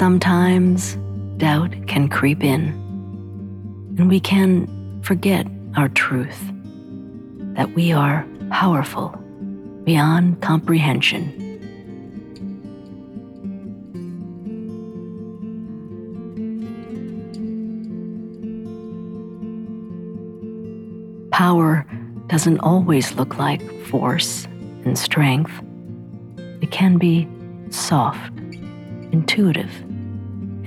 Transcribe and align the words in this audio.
Sometimes 0.00 0.94
doubt 1.36 1.74
can 1.86 2.08
creep 2.08 2.42
in, 2.42 2.68
and 3.98 4.08
we 4.08 4.18
can 4.18 4.66
forget 5.02 5.46
our 5.76 5.90
truth 5.90 6.40
that 7.54 7.74
we 7.74 7.92
are 7.92 8.26
powerful 8.50 9.10
beyond 9.84 10.40
comprehension. 10.40 11.36
Power 21.30 21.86
doesn't 22.28 22.60
always 22.60 23.12
look 23.16 23.36
like 23.36 23.60
force 23.88 24.46
and 24.86 24.98
strength. 24.98 25.52
It 26.62 26.70
can 26.70 26.96
be 26.96 27.28
soft, 27.68 28.32
intuitive, 29.12 29.70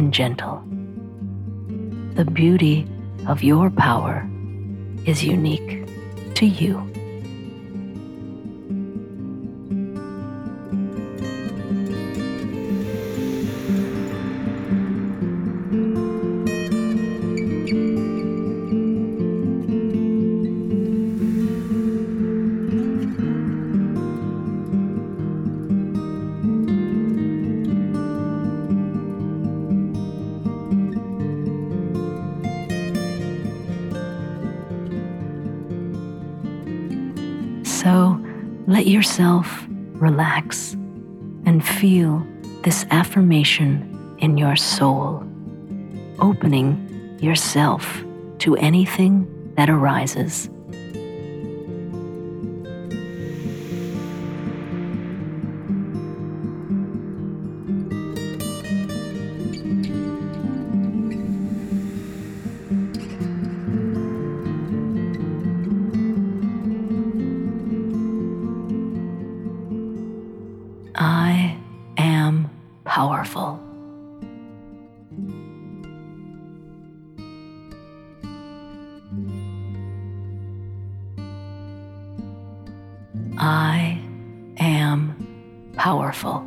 and 0.00 0.14
gentle. 0.14 0.62
The 2.14 2.24
beauty 2.24 2.86
of 3.28 3.42
your 3.42 3.68
power 3.68 4.26
is 5.04 5.22
unique 5.22 5.86
to 6.36 6.46
you. 6.46 6.90
Let 38.80 38.86
yourself 38.86 39.66
relax 39.68 40.72
and 41.44 41.62
feel 41.62 42.26
this 42.64 42.86
affirmation 42.90 44.16
in 44.20 44.38
your 44.38 44.56
soul, 44.56 45.22
opening 46.18 47.18
yourself 47.20 48.02
to 48.38 48.56
anything 48.56 49.28
that 49.56 49.68
arises. 49.68 50.48
Powerful. 85.80 86.46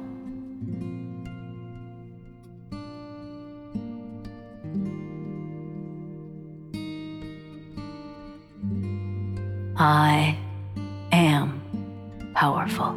I 9.76 10.38
am 11.12 11.60
powerful. 12.36 12.96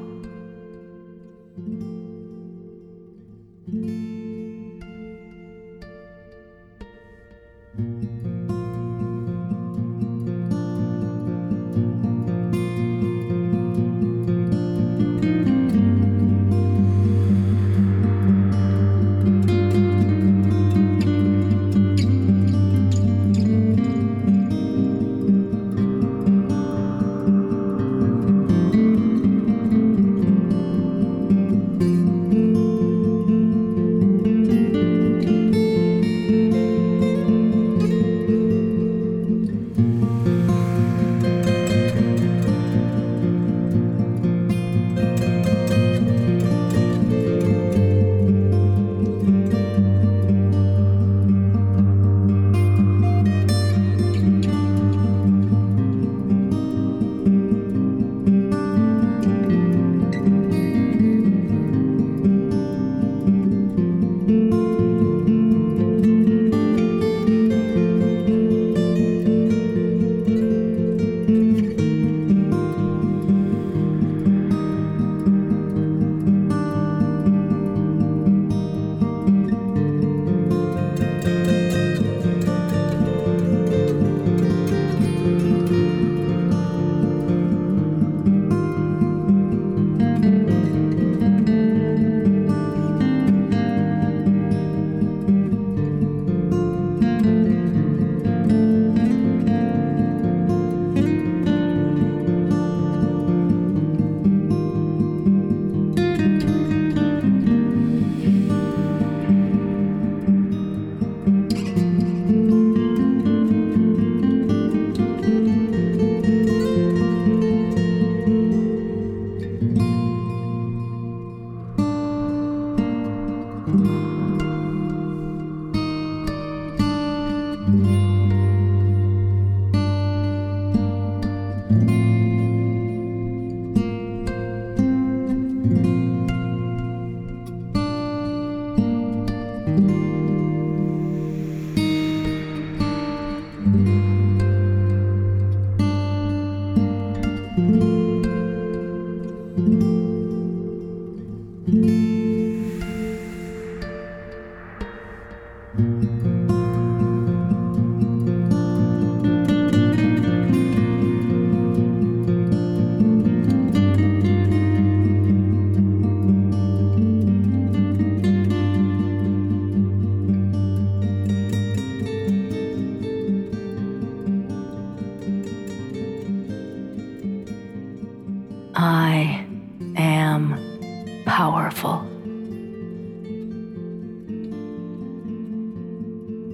Powerful. 181.87 182.07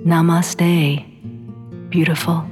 Namaste, 0.05 1.05
beautiful. 1.91 2.52